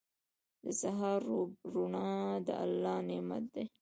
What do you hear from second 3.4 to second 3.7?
دی.